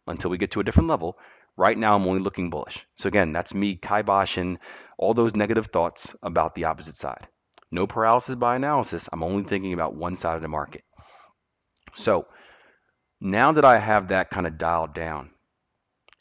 until 0.06 0.30
we 0.30 0.38
get 0.38 0.52
to 0.52 0.60
a 0.60 0.64
different 0.64 0.88
level. 0.88 1.18
Right 1.58 1.76
now, 1.76 1.94
I'm 1.94 2.06
only 2.06 2.22
looking 2.22 2.48
bullish. 2.48 2.86
So 2.96 3.08
again, 3.08 3.32
that's 3.32 3.52
me 3.52 3.76
kiboshing 3.76 4.56
all 4.96 5.12
those 5.12 5.36
negative 5.36 5.66
thoughts 5.66 6.16
about 6.22 6.54
the 6.54 6.64
opposite 6.64 6.96
side. 6.96 7.28
No 7.70 7.86
paralysis 7.86 8.34
by 8.34 8.56
analysis. 8.56 9.08
I'm 9.12 9.22
only 9.22 9.44
thinking 9.44 9.72
about 9.72 9.94
one 9.94 10.16
side 10.16 10.36
of 10.36 10.42
the 10.42 10.48
market. 10.48 10.82
So 11.94 12.26
now 13.20 13.52
that 13.52 13.64
I 13.64 13.78
have 13.78 14.08
that 14.08 14.30
kind 14.30 14.46
of 14.46 14.58
dialed 14.58 14.94
down 14.94 15.30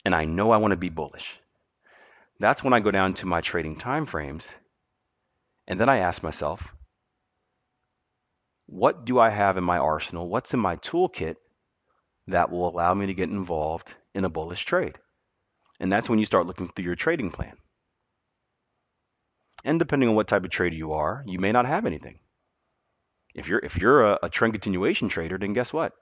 and 0.04 0.14
I 0.14 0.24
know 0.24 0.50
I 0.50 0.58
want 0.58 0.72
to 0.72 0.76
be 0.76 0.90
bullish, 0.90 1.38
that's 2.38 2.62
when 2.62 2.72
I 2.72 2.80
go 2.80 2.90
down 2.90 3.14
to 3.14 3.26
my 3.26 3.40
trading 3.40 3.76
time 3.76 4.06
frames 4.06 4.52
and 5.66 5.78
then 5.78 5.88
I 5.88 5.98
ask 5.98 6.22
myself, 6.22 6.74
what 8.66 9.04
do 9.04 9.18
I 9.18 9.30
have 9.30 9.56
in 9.56 9.64
my 9.64 9.78
arsenal? 9.78 10.28
What's 10.28 10.54
in 10.54 10.60
my 10.60 10.76
toolkit 10.76 11.36
that 12.28 12.50
will 12.50 12.68
allow 12.68 12.94
me 12.94 13.06
to 13.06 13.14
get 13.14 13.28
involved 13.28 13.94
in 14.14 14.24
a 14.24 14.30
bullish 14.30 14.64
trade? 14.64 14.96
And 15.80 15.90
that's 15.92 16.08
when 16.08 16.18
you 16.18 16.26
start 16.26 16.46
looking 16.46 16.68
through 16.68 16.84
your 16.84 16.94
trading 16.94 17.30
plan. 17.30 17.56
And 19.64 19.78
depending 19.78 20.08
on 20.08 20.14
what 20.14 20.28
type 20.28 20.44
of 20.44 20.50
trader 20.50 20.76
you 20.76 20.92
are, 20.92 21.22
you 21.26 21.38
may 21.38 21.52
not 21.52 21.66
have 21.66 21.86
anything. 21.86 22.18
If 23.34 23.48
you're 23.48 23.60
if 23.60 23.76
you're 23.76 24.12
a, 24.12 24.18
a 24.24 24.28
trend 24.28 24.54
continuation 24.54 25.08
trader, 25.08 25.38
then 25.38 25.52
guess 25.52 25.72
what? 25.72 25.92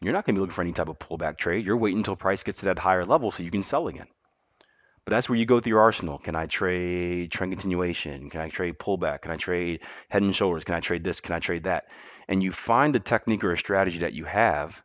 You're 0.00 0.12
not 0.12 0.24
going 0.24 0.34
to 0.34 0.38
be 0.38 0.40
looking 0.40 0.54
for 0.54 0.62
any 0.62 0.72
type 0.72 0.88
of 0.88 0.98
pullback 0.98 1.38
trade. 1.38 1.66
You're 1.66 1.76
waiting 1.76 1.98
until 1.98 2.16
price 2.16 2.42
gets 2.42 2.60
to 2.60 2.66
that 2.66 2.78
higher 2.78 3.04
level 3.04 3.30
so 3.30 3.42
you 3.42 3.50
can 3.50 3.64
sell 3.64 3.88
again. 3.88 4.06
But 5.04 5.12
that's 5.12 5.28
where 5.28 5.38
you 5.38 5.46
go 5.46 5.58
through 5.58 5.70
your 5.70 5.80
arsenal. 5.80 6.18
Can 6.18 6.36
I 6.36 6.46
trade 6.46 7.32
trend 7.32 7.52
continuation? 7.52 8.30
Can 8.30 8.40
I 8.40 8.48
trade 8.48 8.78
pullback? 8.78 9.22
Can 9.22 9.30
I 9.32 9.36
trade 9.36 9.80
head 10.08 10.22
and 10.22 10.36
shoulders? 10.36 10.64
Can 10.64 10.74
I 10.74 10.80
trade 10.80 11.02
this? 11.02 11.20
Can 11.20 11.34
I 11.34 11.38
trade 11.40 11.64
that? 11.64 11.86
And 12.28 12.42
you 12.42 12.52
find 12.52 12.94
a 12.94 13.00
technique 13.00 13.42
or 13.42 13.52
a 13.52 13.58
strategy 13.58 14.00
that 14.00 14.12
you 14.12 14.26
have 14.26 14.82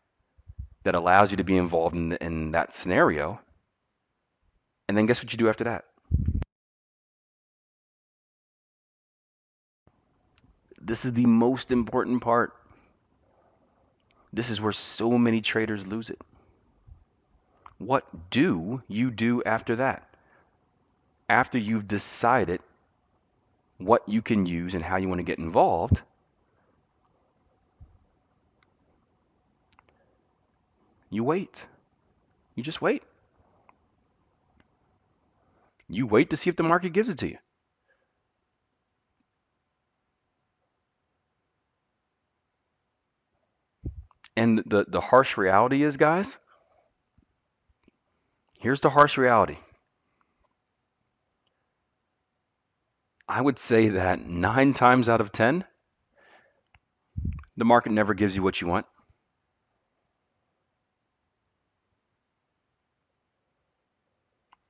that 0.83 0.95
allows 0.95 1.31
you 1.31 1.37
to 1.37 1.43
be 1.43 1.57
involved 1.57 1.95
in, 1.95 2.13
in 2.13 2.51
that 2.51 2.73
scenario. 2.73 3.39
And 4.87 4.97
then 4.97 5.05
guess 5.05 5.21
what 5.21 5.31
you 5.33 5.37
do 5.37 5.49
after 5.49 5.65
that? 5.65 5.85
This 10.85 11.05
is 11.05 11.13
the 11.13 11.25
most 11.25 11.71
important 11.71 12.21
part. 12.21 12.53
This 14.33 14.49
is 14.49 14.59
where 14.59 14.73
so 14.73 15.17
many 15.17 15.41
traders 15.41 15.87
lose 15.87 16.09
it. 16.09 16.19
What 17.77 18.05
do 18.29 18.81
you 18.87 19.09
do 19.09 19.43
after 19.43 19.77
that? 19.77 20.07
After 21.29 21.57
you've 21.57 21.87
decided 21.87 22.61
what 23.77 24.07
you 24.09 24.21
can 24.21 24.45
use 24.45 24.73
and 24.73 24.83
how 24.83 24.97
you 24.97 25.07
want 25.07 25.19
to 25.19 25.23
get 25.23 25.39
involved, 25.39 26.01
you 31.09 31.23
wait. 31.23 31.63
You 32.55 32.63
just 32.63 32.81
wait. 32.81 33.03
You 35.87 36.07
wait 36.07 36.31
to 36.31 36.37
see 36.37 36.49
if 36.49 36.55
the 36.55 36.63
market 36.63 36.91
gives 36.91 37.09
it 37.09 37.19
to 37.19 37.29
you. 37.29 37.37
And 44.43 44.61
the, 44.65 44.83
the 44.85 44.99
harsh 44.99 45.37
reality 45.37 45.83
is, 45.83 45.95
guys, 45.95 46.37
here's 48.59 48.81
the 48.81 48.89
harsh 48.89 49.17
reality. 49.17 49.55
I 53.25 53.39
would 53.39 53.57
say 53.57 53.87
that 53.87 54.19
nine 54.19 54.73
times 54.73 55.07
out 55.07 55.21
of 55.21 55.31
10, 55.31 55.63
the 57.55 57.63
market 57.63 57.93
never 57.93 58.13
gives 58.13 58.35
you 58.35 58.43
what 58.43 58.59
you 58.59 58.67
want. 58.67 58.85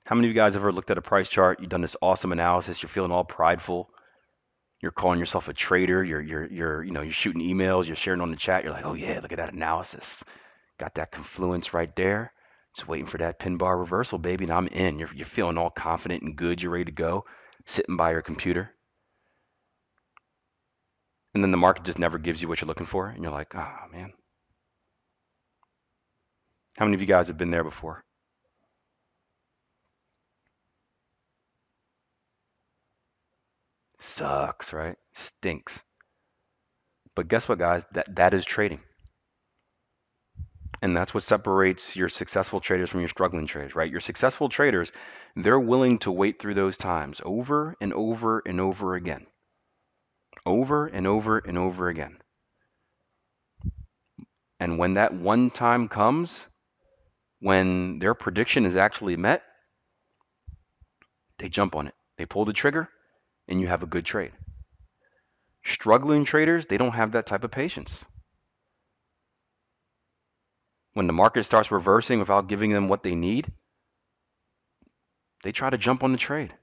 How 0.05 0.15
many 0.15 0.27
of 0.27 0.35
you 0.35 0.39
guys 0.39 0.55
ever 0.55 0.71
looked 0.71 0.91
at 0.91 0.99
a 0.99 1.01
price 1.01 1.29
chart? 1.29 1.61
You've 1.61 1.69
done 1.69 1.81
this 1.81 1.97
awesome 1.99 2.31
analysis. 2.31 2.83
You're 2.83 2.89
feeling 2.89 3.11
all 3.11 3.25
prideful. 3.25 3.89
You're 4.83 4.91
calling 4.91 5.17
yourself 5.17 5.47
a 5.47 5.53
trader. 5.53 6.03
You're 6.03 6.19
you're 6.19 6.45
you're 6.45 6.83
you 6.83 6.91
know 6.91 7.01
you're 7.03 7.13
shooting 7.13 7.41
emails. 7.41 7.87
You're 7.87 7.95
sharing 7.95 8.19
on 8.19 8.31
the 8.31 8.35
chat. 8.35 8.65
You're 8.65 8.73
like, 8.73 8.85
oh 8.85 8.95
yeah, 8.95 9.21
look 9.21 9.31
at 9.31 9.37
that 9.37 9.53
analysis. 9.53 10.25
Got 10.77 10.95
that 10.95 11.09
confluence 11.09 11.73
right 11.73 11.95
there. 11.95 12.33
Just 12.75 12.89
waiting 12.89 13.05
for 13.05 13.17
that 13.19 13.39
pin 13.39 13.55
bar 13.55 13.77
reversal, 13.77 14.17
baby, 14.17 14.43
and 14.43 14.51
I'm 14.51 14.67
in. 14.67 14.99
You're 14.99 15.13
you're 15.15 15.25
feeling 15.25 15.57
all 15.57 15.69
confident 15.69 16.23
and 16.23 16.35
good. 16.35 16.61
You're 16.61 16.73
ready 16.73 16.83
to 16.83 16.91
go. 16.91 17.23
Sitting 17.65 17.95
by 17.95 18.11
your 18.11 18.21
computer. 18.21 18.71
And 21.33 21.41
then 21.41 21.51
the 21.51 21.57
market 21.57 21.85
just 21.85 21.97
never 21.97 22.17
gives 22.17 22.41
you 22.41 22.49
what 22.49 22.59
you're 22.59 22.67
looking 22.67 22.85
for, 22.85 23.07
and 23.07 23.23
you're 23.23 23.31
like, 23.31 23.55
oh 23.55 23.75
man. 23.89 24.11
How 26.77 26.83
many 26.83 26.95
of 26.95 27.01
you 27.01 27.07
guys 27.07 27.29
have 27.29 27.37
been 27.37 27.51
there 27.51 27.63
before? 27.63 28.03
Sucks, 34.03 34.73
right? 34.73 34.97
Stinks. 35.13 35.81
But 37.15 37.29
guess 37.29 37.47
what, 37.47 37.57
guys? 37.57 37.85
That 37.93 38.13
that 38.15 38.33
is 38.33 38.43
trading. 38.43 38.81
And 40.81 40.95
that's 40.95 41.13
what 41.13 41.23
separates 41.23 41.95
your 41.95 42.09
successful 42.09 42.59
traders 42.59 42.89
from 42.89 42.99
your 42.99 43.07
struggling 43.07 43.47
traders, 43.47 43.75
right? 43.75 43.89
Your 43.89 44.01
successful 44.01 44.49
traders, 44.49 44.91
they're 45.37 45.59
willing 45.59 45.99
to 45.99 46.11
wait 46.11 46.37
through 46.37 46.55
those 46.55 46.75
times 46.75 47.21
over 47.23 47.77
and 47.79 47.93
over 47.93 48.43
and 48.45 48.59
over 48.59 48.95
again. 48.95 49.25
Over 50.45 50.87
and 50.87 51.07
over 51.07 51.37
and 51.37 51.57
over 51.57 51.87
again. 51.87 52.17
And 54.59 54.77
when 54.77 54.95
that 54.95 55.13
one 55.13 55.49
time 55.49 55.87
comes, 55.87 56.45
when 57.39 57.99
their 57.99 58.13
prediction 58.13 58.65
is 58.65 58.75
actually 58.75 59.15
met, 59.15 59.43
they 61.39 61.47
jump 61.47 61.77
on 61.77 61.87
it. 61.87 61.95
They 62.17 62.25
pull 62.25 62.43
the 62.43 62.51
trigger 62.51 62.89
and 63.47 63.59
you 63.59 63.67
have 63.67 63.83
a 63.83 63.87
good 63.87 64.05
trade. 64.05 64.31
Struggling 65.63 66.25
traders, 66.25 66.65
they 66.65 66.77
don't 66.77 66.93
have 66.93 67.13
that 67.13 67.25
type 67.25 67.43
of 67.43 67.51
patience. 67.51 68.03
When 70.93 71.07
the 71.07 71.13
market 71.13 71.43
starts 71.43 71.71
reversing 71.71 72.19
without 72.19 72.47
giving 72.47 72.71
them 72.71 72.87
what 72.87 73.03
they 73.03 73.15
need, 73.15 73.51
they 75.43 75.51
try 75.51 75.69
to 75.69 75.77
jump 75.77 76.03
on 76.03 76.11
the 76.11 76.17
trade. 76.17 76.53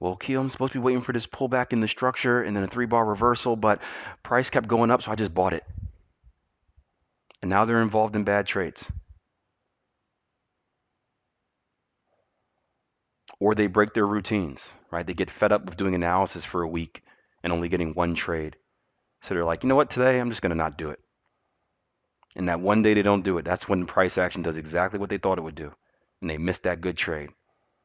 Well, 0.00 0.14
Keel, 0.14 0.40
I'm 0.40 0.48
supposed 0.48 0.72
to 0.74 0.78
be 0.78 0.84
waiting 0.84 1.00
for 1.00 1.12
this 1.12 1.26
pullback 1.26 1.72
in 1.72 1.80
the 1.80 1.88
structure 1.88 2.40
and 2.40 2.56
then 2.56 2.62
a 2.62 2.68
three 2.68 2.86
bar 2.86 3.04
reversal, 3.04 3.56
but 3.56 3.82
price 4.22 4.50
kept 4.50 4.68
going 4.68 4.90
up, 4.90 5.02
so 5.02 5.10
I 5.10 5.16
just 5.16 5.34
bought 5.34 5.54
it. 5.54 5.64
And 7.42 7.50
now 7.50 7.64
they're 7.64 7.82
involved 7.82 8.14
in 8.14 8.22
bad 8.22 8.46
trades. 8.46 8.88
Or 13.40 13.54
they 13.54 13.66
break 13.66 13.94
their 13.94 14.06
routines, 14.06 14.72
right? 14.90 15.06
They 15.06 15.14
get 15.14 15.30
fed 15.30 15.52
up 15.52 15.64
with 15.64 15.76
doing 15.76 15.94
analysis 15.94 16.44
for 16.44 16.62
a 16.62 16.68
week 16.68 17.02
and 17.42 17.52
only 17.52 17.68
getting 17.68 17.94
one 17.94 18.14
trade. 18.14 18.56
So 19.22 19.34
they're 19.34 19.44
like, 19.44 19.62
you 19.62 19.68
know 19.68 19.76
what, 19.76 19.90
today 19.90 20.18
I'm 20.18 20.30
just 20.30 20.42
going 20.42 20.50
to 20.50 20.56
not 20.56 20.78
do 20.78 20.90
it. 20.90 21.00
And 22.36 22.48
that 22.48 22.60
one 22.60 22.82
day 22.82 22.94
they 22.94 23.02
don't 23.02 23.24
do 23.24 23.38
it, 23.38 23.44
that's 23.44 23.68
when 23.68 23.86
price 23.86 24.18
action 24.18 24.42
does 24.42 24.58
exactly 24.58 24.98
what 24.98 25.10
they 25.10 25.18
thought 25.18 25.38
it 25.38 25.42
would 25.42 25.54
do. 25.54 25.72
And 26.20 26.30
they 26.30 26.38
miss 26.38 26.60
that 26.60 26.80
good 26.80 26.96
trade. 26.96 27.30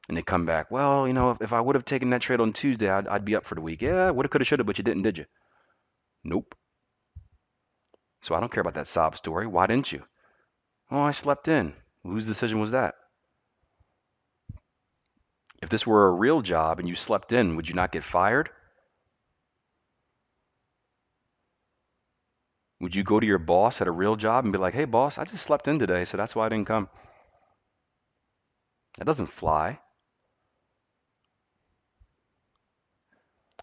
And 0.10 0.18
they 0.18 0.22
come 0.22 0.46
back, 0.46 0.70
well, 0.70 1.08
you 1.08 1.14
know, 1.14 1.32
if, 1.32 1.42
if 1.42 1.54
I 1.54 1.62
would 1.62 1.76
have 1.76 1.86
taken 1.86 2.10
that 2.10 2.22
trade 2.22 2.42
on 2.42 2.52
Tuesday, 2.52 2.90
I'd, 2.90 3.08
I'd 3.08 3.26
be 3.26 3.36
up 3.36 3.46
for 3.46 3.56
the 3.56 3.62
week. 3.62 3.82
Yeah, 3.82 4.10
woulda, 4.10 4.30
coulda, 4.30 4.46
shoulda, 4.46 4.64
but 4.64 4.78
you 4.78 4.84
didn't, 4.84 5.04
did 5.04 5.18
you? 5.18 5.26
Nope. 6.24 6.56
So 8.22 8.36
I 8.36 8.40
don't 8.40 8.52
care 8.52 8.62
about 8.62 8.76
that 8.76 8.88
sob 8.88 9.16
story. 9.16 9.48
Why 9.48 9.68
didn't 9.68 9.92
you? 9.92 10.04
Oh, 10.92 11.02
I 11.02 11.12
slept 11.12 11.48
in. 11.48 11.74
Whose 12.04 12.26
decision 12.26 12.60
was 12.60 12.72
that? 12.72 12.96
This 15.74 15.88
were 15.88 16.08
a 16.08 16.12
real 16.12 16.44
job 16.44 16.78
and 16.78 16.88
you 16.88 16.94
slept 16.94 17.32
in, 17.32 17.56
would 17.56 17.68
you 17.68 17.74
not 17.74 17.92
get 17.92 18.04
fired? 18.04 18.52
Would 22.80 22.94
you 22.94 23.02
go 23.02 23.20
to 23.20 23.26
your 23.26 23.40
boss 23.40 23.82
at 23.82 23.88
a 23.88 23.92
real 23.92 24.16
job 24.16 24.46
and 24.46 24.54
be 24.54 24.60
like, 24.60 24.76
hey, 24.76 24.86
boss, 24.86 25.18
I 25.18 25.24
just 25.24 25.44
slept 25.44 25.68
in 25.68 25.80
today, 25.80 26.06
so 26.06 26.16
that's 26.16 26.36
why 26.36 26.46
I 26.46 26.50
didn't 26.50 26.68
come? 26.68 26.90
That 29.00 29.06
doesn't 29.06 29.34
fly. 29.34 29.80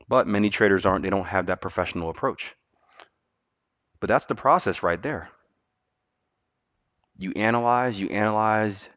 But 0.08 0.26
many 0.26 0.50
traders 0.50 0.86
aren't, 0.86 1.04
they 1.04 1.10
don't 1.10 1.28
have 1.28 1.46
that 1.46 1.60
professional 1.60 2.10
approach. 2.10 2.56
But 4.00 4.08
that's 4.08 4.26
the 4.26 4.34
process 4.34 4.82
right 4.82 5.00
there. 5.00 5.30
You 7.16 7.30
analyze, 7.36 8.00
you 8.00 8.08
analyze, 8.08 8.88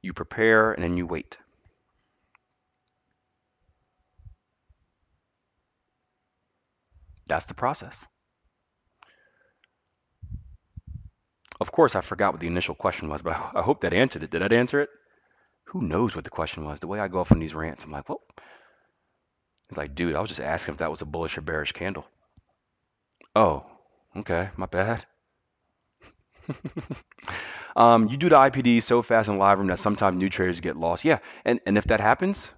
you 0.00 0.12
prepare, 0.12 0.70
and 0.70 0.84
then 0.84 0.96
you 0.96 1.08
wait. 1.08 1.38
That's 7.28 7.46
the 7.46 7.54
process. 7.54 8.06
Of 11.60 11.70
course, 11.70 11.94
I 11.94 12.00
forgot 12.00 12.32
what 12.32 12.40
the 12.40 12.46
initial 12.46 12.74
question 12.74 13.10
was, 13.10 13.20
but 13.20 13.32
I 13.54 13.60
hope 13.60 13.82
that 13.82 13.92
answered 13.92 14.22
it. 14.22 14.30
Did 14.30 14.40
that 14.40 14.54
answer 14.54 14.80
it? 14.80 14.88
Who 15.66 15.82
knows 15.82 16.14
what 16.14 16.24
the 16.24 16.30
question 16.30 16.64
was? 16.64 16.80
The 16.80 16.86
way 16.88 17.00
I 17.00 17.08
go 17.08 17.20
off 17.20 17.32
on 17.32 17.40
these 17.40 17.54
rants, 17.54 17.84
I'm 17.84 17.92
like, 17.92 18.08
well, 18.08 18.22
it's 19.68 19.78
like, 19.78 19.94
dude, 19.94 20.14
I 20.16 20.20
was 20.20 20.28
just 20.28 20.40
asking 20.40 20.74
if 20.74 20.78
that 20.78 20.90
was 20.90 21.02
a 21.02 21.06
bullish 21.06 21.38
or 21.38 21.40
bearish 21.40 21.70
candle. 21.72 22.04
Oh, 23.36 23.64
okay, 24.16 24.50
my 24.56 24.66
bad. 24.66 25.06
um, 27.76 28.08
you 28.08 28.16
do 28.16 28.28
the 28.28 28.36
IPD 28.36 28.80
so 28.80 29.02
fast 29.02 29.28
in 29.28 29.38
live 29.38 29.58
room 29.58 29.68
that 29.68 29.78
sometimes 29.78 30.16
new 30.16 30.30
traders 30.30 30.60
get 30.60 30.76
lost. 30.76 31.04
Yeah, 31.04 31.18
and, 31.44 31.60
and 31.66 31.78
if 31.78 31.84
that 31.84 32.00
happens, 32.00 32.48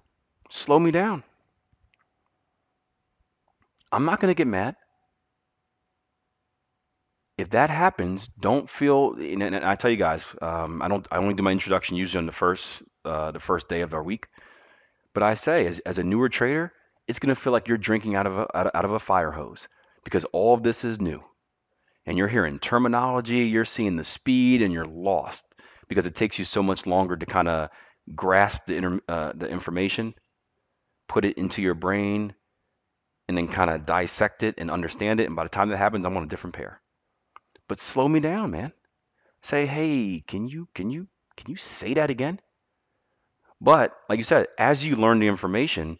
slow 0.49 0.79
me 0.79 0.91
down. 0.91 1.23
I'm 3.91 4.05
not 4.05 4.19
going 4.19 4.31
to 4.31 4.37
get 4.37 4.47
mad 4.47 4.75
if 7.39 7.51
that 7.51 7.69
happens, 7.69 8.29
don't 8.39 8.69
feel. 8.69 9.13
And, 9.13 9.55
I 9.55 9.75
tell 9.75 9.89
you 9.89 9.97
guys, 9.97 10.25
um, 10.41 10.81
I 10.81 10.89
don't. 10.89 11.07
I 11.09 11.17
only 11.17 11.35
do 11.35 11.43
my 11.43 11.51
introduction 11.51 11.95
usually 11.95 12.19
on 12.19 12.25
the 12.25 12.33
first, 12.33 12.83
uh, 13.05 13.31
the 13.31 13.39
first 13.39 13.69
day 13.69 13.81
of 13.81 13.93
our 13.93 14.03
week. 14.03 14.27
But 15.13 15.23
I 15.23 15.35
say, 15.35 15.65
as, 15.65 15.79
as 15.79 15.97
a 15.97 16.03
newer 16.03 16.27
trader, 16.27 16.73
it's 17.07 17.19
going 17.19 17.33
to 17.33 17.39
feel 17.39 17.53
like 17.53 17.69
you're 17.69 17.77
drinking 17.77 18.15
out 18.15 18.27
of 18.27 18.37
a 18.37 18.57
out 18.57 18.67
of, 18.67 18.71
out 18.75 18.85
of 18.85 18.91
a 18.91 18.99
fire 18.99 19.31
hose 19.31 19.67
because 20.03 20.25
all 20.25 20.53
of 20.53 20.63
this 20.63 20.83
is 20.83 20.99
new, 20.99 21.23
and 22.05 22.17
you're 22.17 22.27
hearing 22.27 22.59
terminology, 22.59 23.45
you're 23.45 23.63
seeing 23.63 23.95
the 23.95 24.03
speed, 24.03 24.61
and 24.61 24.73
you're 24.73 24.85
lost 24.85 25.45
because 25.87 26.05
it 26.05 26.15
takes 26.15 26.37
you 26.39 26.45
so 26.45 26.61
much 26.61 26.85
longer 26.85 27.15
to 27.15 27.25
kind 27.25 27.47
of 27.47 27.69
grasp 28.13 28.65
the 28.67 28.75
inter, 28.75 28.99
uh, 29.07 29.31
the 29.33 29.47
information, 29.47 30.13
put 31.07 31.23
it 31.23 31.37
into 31.37 31.61
your 31.61 31.73
brain, 31.73 32.33
and 33.29 33.37
then 33.37 33.47
kind 33.47 33.69
of 33.69 33.85
dissect 33.85 34.43
it 34.43 34.55
and 34.57 34.69
understand 34.69 35.21
it. 35.21 35.27
And 35.27 35.37
by 35.37 35.43
the 35.43 35.49
time 35.49 35.69
that 35.69 35.77
happens, 35.77 36.05
I'm 36.05 36.17
on 36.17 36.23
a 36.23 36.27
different 36.27 36.55
pair 36.55 36.81
but 37.69 37.79
slow 37.79 38.07
me 38.07 38.19
down, 38.19 38.51
man. 38.51 38.73
Say, 39.41 39.65
hey, 39.65 40.21
can 40.27 40.49
you 40.49 40.67
can 40.73 40.89
you 40.89 41.07
can 41.37 41.49
you 41.49 41.55
say 41.55 41.93
that 41.93 42.09
again? 42.09 42.41
But 43.61 43.95
like 44.09 44.17
you 44.17 44.25
said, 44.25 44.47
as 44.57 44.85
you 44.85 44.97
learn 44.97 45.19
the 45.19 45.27
information, 45.27 45.99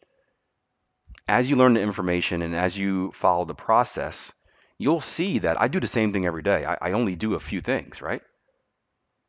as 1.27 1.49
you 1.49 1.55
learn 1.55 1.75
the 1.75 1.81
information 1.81 2.41
and 2.41 2.55
as 2.55 2.77
you 2.77 3.11
follow 3.13 3.45
the 3.45 3.55
process, 3.55 4.33
you'll 4.77 5.01
see 5.01 5.39
that 5.39 5.61
I 5.61 5.67
do 5.69 5.79
the 5.79 5.87
same 5.87 6.11
thing 6.11 6.25
every 6.25 6.41
day. 6.41 6.65
I, 6.65 6.77
I 6.81 6.91
only 6.93 7.15
do 7.15 7.35
a 7.35 7.39
few 7.39 7.61
things, 7.61 8.01
right? 8.01 8.21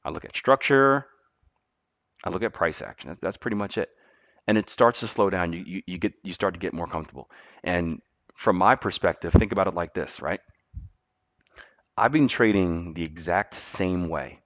I 0.04 0.10
look 0.10 0.24
at 0.24 0.34
structure, 0.34 1.06
I 2.24 2.30
look 2.30 2.42
at 2.42 2.54
price 2.54 2.82
action. 2.82 3.10
That's, 3.10 3.20
that's 3.20 3.36
pretty 3.36 3.56
much 3.56 3.78
it. 3.78 3.90
And 4.50 4.58
it 4.58 4.68
starts 4.68 4.98
to 4.98 5.06
slow 5.06 5.30
down. 5.30 5.52
You, 5.52 5.62
you, 5.64 5.82
you 5.86 5.98
get 5.98 6.14
you 6.24 6.32
start 6.32 6.54
to 6.54 6.58
get 6.58 6.74
more 6.74 6.88
comfortable. 6.88 7.30
And 7.62 8.02
from 8.34 8.56
my 8.56 8.74
perspective, 8.74 9.32
think 9.32 9.52
about 9.52 9.68
it 9.68 9.74
like 9.74 9.94
this, 9.94 10.20
right? 10.20 10.40
I've 11.96 12.10
been 12.10 12.26
trading 12.26 12.94
the 12.94 13.04
exact 13.04 13.54
same 13.54 14.08
way 14.08 14.40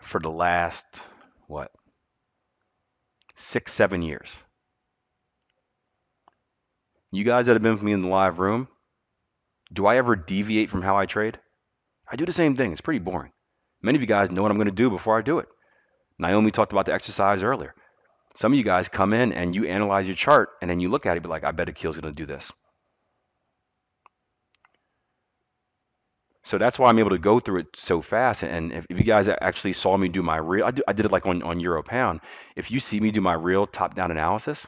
for 0.00 0.20
the 0.20 0.30
last, 0.30 0.86
what, 1.48 1.72
six, 3.34 3.72
seven 3.72 4.00
years. 4.02 4.40
You 7.10 7.24
guys 7.24 7.46
that 7.46 7.54
have 7.54 7.62
been 7.62 7.72
with 7.72 7.82
me 7.82 7.94
in 7.94 8.02
the 8.02 8.08
live 8.08 8.38
room, 8.38 8.68
do 9.72 9.86
I 9.86 9.96
ever 9.96 10.14
deviate 10.14 10.70
from 10.70 10.82
how 10.82 10.96
I 10.96 11.06
trade? 11.06 11.36
I 12.08 12.14
do 12.14 12.26
the 12.26 12.32
same 12.32 12.56
thing. 12.56 12.70
It's 12.70 12.80
pretty 12.80 13.00
boring. 13.00 13.32
Many 13.82 13.96
of 13.96 14.02
you 14.02 14.06
guys 14.06 14.30
know 14.30 14.42
what 14.42 14.52
I'm 14.52 14.56
going 14.56 14.66
to 14.76 14.82
do 14.84 14.88
before 14.88 15.18
I 15.18 15.22
do 15.22 15.40
it. 15.40 15.48
Naomi 16.16 16.52
talked 16.52 16.72
about 16.72 16.86
the 16.86 16.94
exercise 16.94 17.42
earlier. 17.42 17.74
Some 18.36 18.52
of 18.52 18.58
you 18.58 18.64
guys 18.64 18.88
come 18.88 19.14
in 19.14 19.32
and 19.32 19.54
you 19.54 19.66
analyze 19.66 20.06
your 20.06 20.14
chart 20.14 20.50
and 20.60 20.70
then 20.70 20.78
you 20.78 20.90
look 20.90 21.06
at 21.06 21.16
it, 21.16 21.22
be 21.22 21.28
like, 21.28 21.44
I 21.44 21.52
bet 21.52 21.70
Akil's 21.70 21.96
going 21.96 22.14
to 22.14 22.16
do 22.16 22.26
this. 22.26 22.52
So 26.44 26.58
that's 26.58 26.78
why 26.78 26.90
I'm 26.90 26.98
able 26.98 27.10
to 27.10 27.18
go 27.18 27.40
through 27.40 27.60
it 27.60 27.66
so 27.74 28.02
fast. 28.02 28.44
And 28.44 28.72
if, 28.72 28.86
if 28.90 28.98
you 28.98 29.04
guys 29.04 29.26
actually 29.28 29.72
saw 29.72 29.96
me 29.96 30.08
do 30.08 30.22
my 30.22 30.36
real, 30.36 30.66
I, 30.66 30.70
do, 30.70 30.82
I 30.86 30.92
did 30.92 31.06
it 31.06 31.12
like 31.12 31.26
on, 31.26 31.42
on 31.42 31.58
Euro 31.60 31.82
Pound. 31.82 32.20
If 32.54 32.70
you 32.70 32.78
see 32.78 33.00
me 33.00 33.10
do 33.10 33.20
my 33.20 33.32
real 33.32 33.66
top 33.66 33.94
down 33.94 34.10
analysis, 34.10 34.66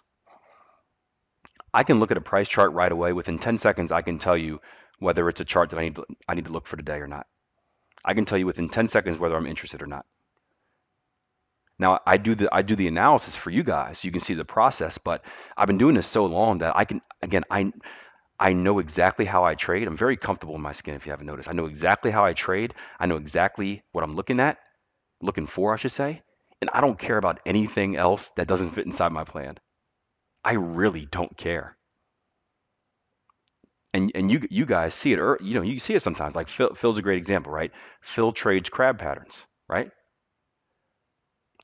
I 1.73 1.85
can 1.85 2.01
look 2.01 2.11
at 2.11 2.17
a 2.17 2.23
price 2.23 2.49
chart 2.49 2.73
right 2.73 2.91
away. 2.91 3.13
Within 3.13 3.39
10 3.39 3.59
seconds, 3.59 3.93
I 3.93 4.03
can 4.03 4.19
tell 4.19 4.37
you 4.37 4.61
whether 4.99 5.29
it's 5.29 5.41
a 5.41 5.45
chart 5.45 5.71
that 5.71 5.79
I 5.79 5.83
need 5.83 5.97
to, 5.97 6.07
I 6.27 6.35
need 6.35 6.47
to 6.47 6.53
look 6.53 6.67
for 6.67 6.77
today 6.77 6.97
or 6.97 7.07
not. 7.07 7.27
I 8.05 8.15
can 8.15 8.25
tell 8.25 8.39
you 8.39 8.47
within 8.47 8.71
10 8.71 8.89
seconds 8.89 9.19
whether 9.19 9.37
I'm 9.37 9.47
interested 9.47 9.83
or 9.83 9.87
not. 9.87 10.07
Now 11.79 12.01
I 12.07 12.17
do 12.17 12.35
the 12.35 12.49
I 12.53 12.63
do 12.63 12.77
the 12.77 12.89
analysis 12.89 13.37
for 13.37 13.51
you 13.51 13.63
guys. 13.63 14.05
You 14.05 14.11
can 14.11 14.21
see 14.21 14.35
the 14.35 14.45
process, 14.45 14.99
but 14.99 15.25
I've 15.57 15.67
been 15.67 15.79
doing 15.79 15.95
this 15.95 16.07
so 16.07 16.27
long 16.27 16.59
that 16.59 16.77
I 16.77 16.85
can 16.85 17.01
again 17.23 17.45
I 17.51 17.73
I 18.39 18.53
know 18.53 18.79
exactly 18.81 19.25
how 19.25 19.45
I 19.45 19.55
trade. 19.55 19.89
I'm 19.89 19.97
very 19.97 20.17
comfortable 20.17 20.57
in 20.57 20.63
my 20.63 20.73
skin, 20.73 20.95
if 20.95 21.07
you 21.07 21.13
haven't 21.13 21.27
noticed. 21.27 21.49
I 21.49 21.53
know 21.53 21.67
exactly 21.67 22.11
how 22.11 22.25
I 22.25 22.35
trade. 22.35 22.75
I 23.01 23.07
know 23.07 23.17
exactly 23.17 23.83
what 23.93 24.05
I'm 24.05 24.17
looking 24.17 24.41
at, 24.41 24.59
looking 25.23 25.47
for, 25.47 25.75
I 25.75 25.77
should 25.77 25.93
say. 25.93 26.23
And 26.61 26.71
I 26.73 26.81
don't 26.81 26.99
care 26.99 27.19
about 27.19 27.41
anything 27.47 27.97
else 27.97 28.31
that 28.37 28.49
doesn't 28.49 28.71
fit 28.71 28.87
inside 28.87 29.13
my 29.13 29.25
plan. 29.25 29.59
I 30.45 30.55
really 30.55 31.07
don't 31.07 31.37
care. 31.37 31.77
And 33.95 34.13
and 34.15 34.31
you 34.31 34.47
you 34.51 34.67
guys 34.67 34.95
see 34.95 35.13
it, 35.13 35.19
or 35.19 35.39
you 35.41 35.55
know, 35.55 35.63
you 35.63 35.79
see 35.79 35.95
it 35.95 36.03
sometimes. 36.03 36.35
Like 36.35 36.49
Phil, 36.49 36.75
Phil's 36.75 36.99
a 36.99 37.03
great 37.03 37.19
example, 37.19 37.53
right? 37.53 37.73
Phil 38.01 38.33
trades 38.33 38.69
crab 38.71 38.99
patterns, 38.99 39.45
right? 39.69 39.91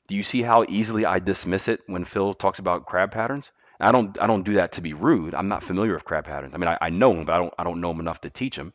Do 0.07 0.15
you 0.15 0.23
see 0.23 0.41
how 0.41 0.65
easily 0.67 1.05
I 1.05 1.19
dismiss 1.19 1.67
it 1.67 1.81
when 1.87 2.05
Phil 2.05 2.33
talks 2.33 2.59
about 2.59 2.85
crab 2.85 3.11
patterns? 3.11 3.51
I 3.79 3.91
don't 3.91 4.19
I 4.21 4.27
don't 4.27 4.43
do 4.43 4.53
that 4.55 4.73
to 4.73 4.81
be 4.81 4.93
rude. 4.93 5.35
I'm 5.35 5.47
not 5.47 5.63
familiar 5.63 5.93
with 5.93 6.05
crab 6.05 6.25
patterns. 6.25 6.53
I 6.53 6.57
mean, 6.57 6.67
I, 6.67 6.77
I 6.79 6.89
know 6.89 7.13
them, 7.13 7.25
but 7.25 7.33
I 7.33 7.37
don't 7.37 7.53
I 7.57 7.63
don't 7.63 7.81
know 7.81 7.89
them 7.89 7.99
enough 7.99 8.21
to 8.21 8.29
teach 8.29 8.55
them 8.55 8.73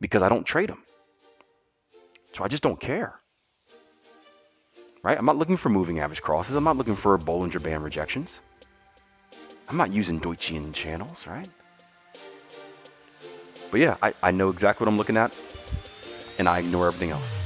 because 0.00 0.22
I 0.22 0.28
don't 0.28 0.44
trade 0.44 0.70
them. 0.70 0.82
So 2.32 2.44
I 2.44 2.48
just 2.48 2.62
don't 2.62 2.80
care. 2.80 3.18
Right? 5.02 5.18
I'm 5.18 5.26
not 5.26 5.36
looking 5.36 5.56
for 5.56 5.68
moving 5.68 5.98
average 5.98 6.22
crosses. 6.22 6.54
I'm 6.54 6.64
not 6.64 6.76
looking 6.76 6.96
for 6.96 7.18
Bollinger 7.18 7.62
Band 7.62 7.82
rejections. 7.82 8.40
I'm 9.68 9.76
not 9.76 9.92
using 9.92 10.20
Donchian 10.20 10.72
channels, 10.72 11.26
right? 11.26 11.48
But 13.70 13.80
yeah, 13.80 13.96
I, 14.02 14.14
I 14.22 14.30
know 14.30 14.50
exactly 14.50 14.84
what 14.84 14.92
I'm 14.92 14.98
looking 14.98 15.16
at, 15.16 15.36
and 16.38 16.48
I 16.48 16.60
ignore 16.60 16.86
everything 16.86 17.10
else. 17.10 17.41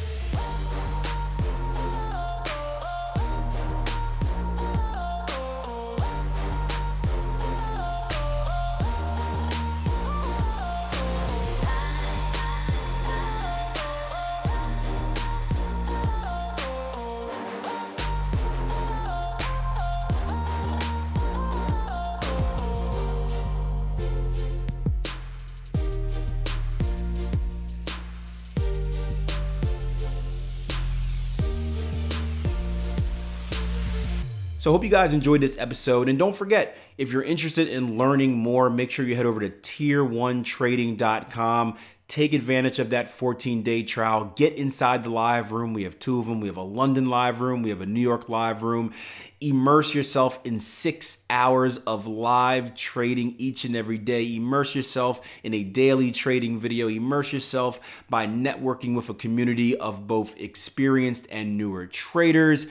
So 34.66 34.72
hope 34.72 34.82
you 34.82 34.90
guys 34.90 35.14
enjoyed 35.14 35.42
this 35.42 35.56
episode. 35.58 36.08
And 36.08 36.18
don't 36.18 36.34
forget, 36.34 36.76
if 36.98 37.12
you're 37.12 37.22
interested 37.22 37.68
in 37.68 37.96
learning 37.96 38.34
more, 38.34 38.68
make 38.68 38.90
sure 38.90 39.06
you 39.06 39.14
head 39.14 39.24
over 39.24 39.38
to 39.38 39.48
tier1trading.com. 39.48 41.78
Take 42.08 42.32
advantage 42.32 42.80
of 42.80 42.90
that 42.90 43.08
14 43.08 43.62
day 43.62 43.84
trial. 43.84 44.32
Get 44.34 44.54
inside 44.54 45.04
the 45.04 45.10
live 45.10 45.52
room. 45.52 45.72
We 45.72 45.84
have 45.84 46.00
two 46.00 46.18
of 46.18 46.26
them. 46.26 46.40
We 46.40 46.48
have 46.48 46.56
a 46.56 46.62
London 46.62 47.06
live 47.06 47.40
room, 47.40 47.62
we 47.62 47.70
have 47.70 47.80
a 47.80 47.86
New 47.86 48.00
York 48.00 48.28
live 48.28 48.64
room. 48.64 48.92
Immerse 49.40 49.94
yourself 49.94 50.40
in 50.44 50.58
six 50.58 51.24
hours 51.30 51.78
of 51.78 52.08
live 52.08 52.74
trading 52.74 53.36
each 53.38 53.64
and 53.64 53.76
every 53.76 53.98
day. 53.98 54.34
Immerse 54.34 54.74
yourself 54.74 55.24
in 55.44 55.54
a 55.54 55.62
daily 55.62 56.10
trading 56.10 56.58
video. 56.58 56.88
Immerse 56.88 57.32
yourself 57.32 58.02
by 58.10 58.26
networking 58.26 58.96
with 58.96 59.08
a 59.08 59.14
community 59.14 59.76
of 59.76 60.08
both 60.08 60.36
experienced 60.40 61.28
and 61.30 61.56
newer 61.56 61.86
traders 61.86 62.66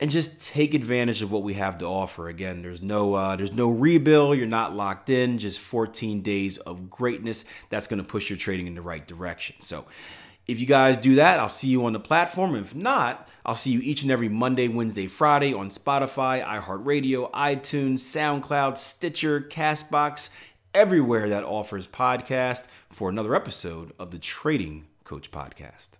and 0.00 0.10
just 0.10 0.46
take 0.46 0.74
advantage 0.74 1.22
of 1.22 1.30
what 1.30 1.42
we 1.42 1.54
have 1.54 1.78
to 1.78 1.86
offer. 1.86 2.28
Again, 2.28 2.62
there's 2.62 2.82
no 2.82 3.14
uh, 3.14 3.36
there's 3.36 3.52
no 3.52 3.72
rebill. 3.72 4.36
You're 4.36 4.46
not 4.46 4.74
locked 4.74 5.08
in. 5.08 5.38
Just 5.38 5.60
14 5.60 6.22
days 6.22 6.58
of 6.58 6.90
greatness 6.90 7.44
that's 7.70 7.86
going 7.86 7.98
to 7.98 8.04
push 8.04 8.28
your 8.30 8.36
trading 8.38 8.66
in 8.66 8.74
the 8.74 8.82
right 8.82 9.06
direction. 9.06 9.56
So. 9.60 9.84
If 10.46 10.60
you 10.60 10.66
guys 10.66 10.98
do 10.98 11.14
that, 11.14 11.40
I'll 11.40 11.48
see 11.48 11.68
you 11.68 11.86
on 11.86 11.94
the 11.94 12.00
platform. 12.00 12.54
If 12.54 12.74
not, 12.74 13.30
I'll 13.46 13.54
see 13.54 13.70
you 13.70 13.80
each 13.80 14.02
and 14.02 14.10
every 14.10 14.28
Monday, 14.28 14.68
Wednesday, 14.68 15.06
Friday 15.06 15.54
on 15.54 15.70
Spotify, 15.70 16.44
iHeartRadio, 16.44 17.30
iTunes, 17.30 18.00
SoundCloud, 18.00 18.76
Stitcher, 18.76 19.40
Castbox, 19.40 20.28
everywhere 20.74 21.30
that 21.30 21.44
offers 21.44 21.86
podcast 21.86 22.66
for 22.90 23.08
another 23.08 23.34
episode 23.34 23.92
of 23.98 24.10
the 24.10 24.18
Trading 24.18 24.84
Coach 25.04 25.30
Podcast. 25.30 25.90